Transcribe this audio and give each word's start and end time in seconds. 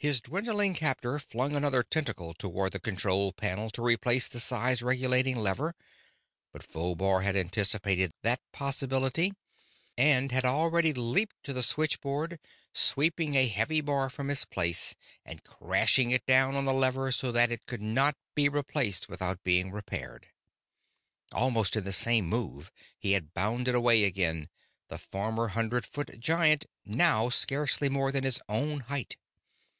His 0.00 0.20
dwindling 0.20 0.74
captor 0.74 1.18
flung 1.18 1.56
another 1.56 1.82
tentacle 1.82 2.32
toward 2.32 2.70
the 2.70 2.78
control 2.78 3.32
panel 3.32 3.68
to 3.70 3.82
replace 3.82 4.28
the 4.28 4.38
size 4.38 4.80
regulating 4.80 5.36
lever. 5.36 5.74
But 6.52 6.62
Phobar 6.62 7.22
had 7.24 7.34
anticipated 7.34 8.12
that 8.22 8.40
possibility 8.52 9.32
and 9.96 10.30
had 10.30 10.44
already 10.44 10.92
leaped 10.94 11.34
to 11.42 11.52
the 11.52 11.64
switchboard, 11.64 12.38
sweeping 12.72 13.34
a 13.34 13.48
heavy 13.48 13.80
bar 13.80 14.08
from 14.08 14.30
its 14.30 14.44
place 14.44 14.94
and 15.24 15.42
crashing 15.42 16.12
it 16.12 16.24
down 16.26 16.54
on 16.54 16.64
the 16.64 16.72
lever 16.72 17.10
so 17.10 17.32
that 17.32 17.50
it 17.50 17.66
could 17.66 17.82
not 17.82 18.16
be 18.36 18.48
replaced 18.48 19.08
without 19.08 19.42
being 19.42 19.72
repaired. 19.72 20.28
Almost 21.32 21.74
in 21.74 21.82
the 21.82 21.92
same 21.92 22.26
move 22.28 22.70
he 22.96 23.14
had 23.14 23.34
bounded 23.34 23.74
away 23.74 24.04
again, 24.04 24.48
the 24.86 24.96
former 24.98 25.48
hundred 25.48 25.84
foot 25.84 26.20
giant 26.20 26.66
now 26.84 27.28
scarcely 27.30 27.88
more 27.88 28.12
than 28.12 28.22
his 28.22 28.40
own 28.48 28.78
height. 28.78 29.16